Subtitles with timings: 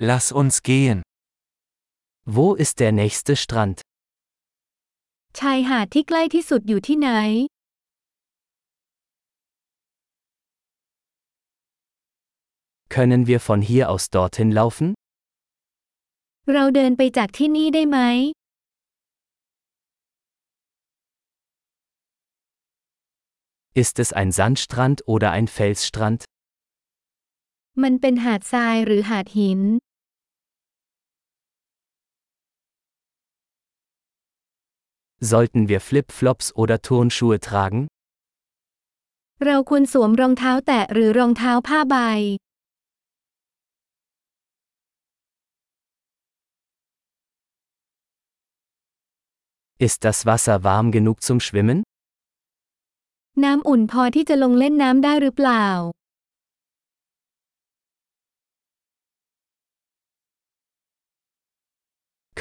[0.00, 1.02] Lass uns gehen.
[2.24, 3.80] Wo ist der nächste Strand?
[5.38, 7.08] ชายหาดที่ใกล้ที่สุดอยู่ที่ไหน
[12.94, 14.88] Können wir von hier aus dorthin laufen?
[16.52, 17.98] เราเดินไปจากที่นี่ได้ไหม
[23.82, 26.20] Ist es ein Sandstrand oder ein Felsstrand?
[27.82, 29.62] มันเป็นหาดทรายหรือหาดหิน
[35.31, 37.81] Sollten wir Flipflops oder Turnschuhe tragen?
[39.45, 41.95] เราควรสวมรองเท้าแตะหรือรองเท้าผ้าใบ
[49.85, 51.79] Ist das Wasser warm genug zum Schwimmen?
[53.43, 55.65] น้ำอุ่นพอที่จะลงเล่นน้ำได้หรือเปล่า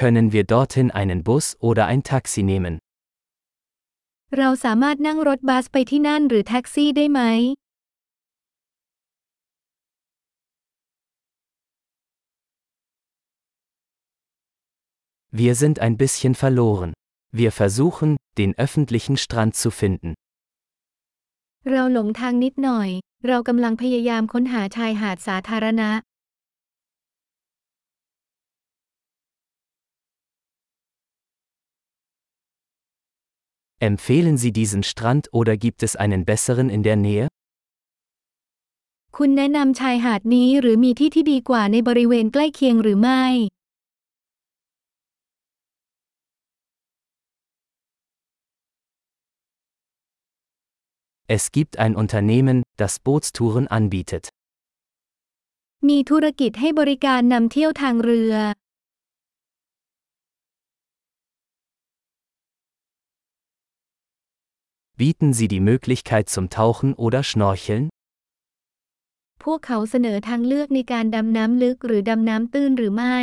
[0.01, 2.75] Können wir dorthin einen Bus oder ein Taxi nehmen?
[4.39, 7.21] เราสามารถนั่งรถบัสไปที่นั่นหรือแท็กซี่ได้ไหม
[15.41, 16.91] Wir sind ein bisschen verloren.
[17.41, 20.11] Wir versuchen, den öffentlichen Strand zu finden.
[21.71, 22.89] เราหลงทางนิดหน่อย
[23.29, 25.91] เรากำลังพยายามค้นหาชายหาดสาธารณะ
[33.91, 37.27] Empfehlen Sie diesen Strand oder gibt es einen besseren in der Nähe?
[39.17, 43.25] คุณแนะนำชายหาดนี้หรือมีที่ที่ดีกว่าในบริเวณใกล้เคียงหรือไม่
[51.37, 54.25] Es gibt ein Unternehmen, das Bootstouren anbietet.
[55.89, 58.35] มีธุรกิจให้บริการนำเที่ยวทางเรือ
[65.05, 67.85] Bieten Sie die Möglichkeit zum Tauchen oder Schnorcheln?
[69.43, 73.19] พวกเขาเสนอทางเลือกในการดำน้ำลึกหรือดำน้ำตื้นหรือไม่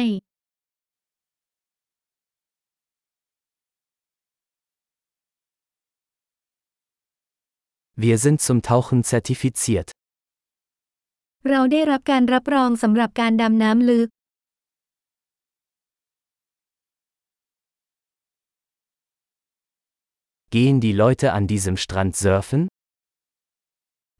[8.03, 9.87] Wir sind zum Tauchen zertifiziert.
[11.49, 14.09] เราได้รับการรับรองสำหรับการดำน้ำลึก
[20.55, 22.61] Gehen die Leute an diesem Strand surfen?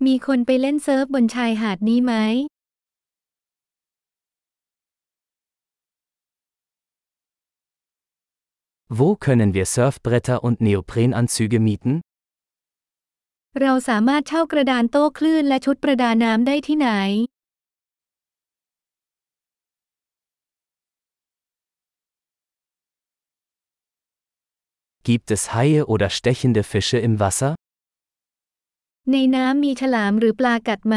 [0.05, 2.13] มีคนไปเล่นเซิร์ฟบนชายหาดนี้ไหม
[8.99, 11.93] Wo können wir Surfbretter und Neoprenanzüge mieten?
[13.61, 16.89] เราสามารถเช่ากระดานโต้คลื่นและชุดประดาน้ำได้ที่ไหน
[25.07, 27.51] Gibt es Haie oder stechende Fische im Wasser?
[29.11, 30.95] ในน้ำมีฉลามหรือปลากัดไหม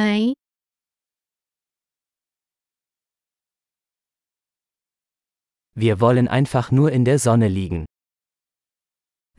[5.82, 7.80] Wir wollen einfach nur in der Sonne liegen.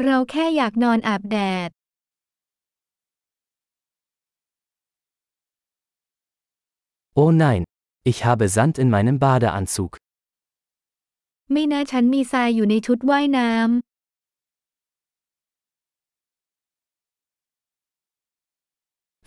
[0.05, 1.37] เราแค่อยากนอนอาบแด
[1.67, 1.69] ด
[7.19, 7.61] Oh nein,
[8.11, 9.91] ich habe Sand in meinem Badeanzug.
[11.51, 13.51] ไม่นะฉันมีทรายอยู่ในชุดว่ายน้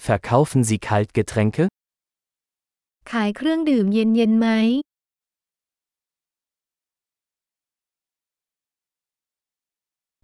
[0.08, 1.64] Verkaufen Sie Kaltgetränke?
[1.68, 4.48] ำ ขายเครื่องดื่มเย็นๆไหม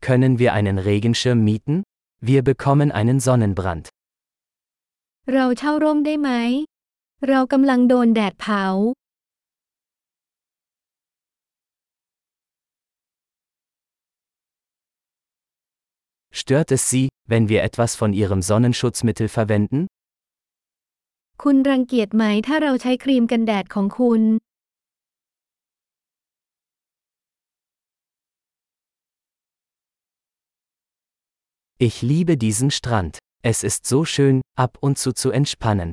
[0.07, 1.77] Können wir einen Regenschirm mieten?
[2.29, 3.85] Wir bekommen einen Sonnenbrand.
[5.33, 6.31] เราเช่าร่มได้ไหม
[7.29, 8.65] เรากำลังโดนแดดเผา
[16.41, 19.81] Stört es Sie, wenn wir etwas von Ihrem Sonnenschutzmittel verwenden?
[21.43, 24.23] คุณรังเกียจไหมถ้าเราใช้ครีมกันแดดของคุณ
[31.87, 33.15] Ich liebe diesen Strand.
[33.43, 35.91] Es ist so schön, ab und zu zu entspannen.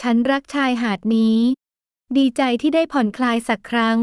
[0.00, 1.38] ฉันรักชายหาดนี้
[2.16, 3.98] ดีใจที่ได้ผ่อนคลายสักครั้ง